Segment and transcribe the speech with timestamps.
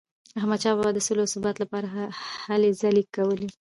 [0.39, 1.87] احمدشاه بابا د سولې او ثبات لپاره
[2.47, 3.49] هلي ځلي کولي.